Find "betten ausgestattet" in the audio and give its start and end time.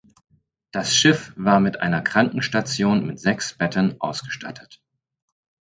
3.53-4.81